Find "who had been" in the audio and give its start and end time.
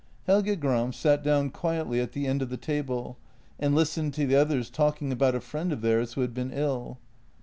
6.13-6.51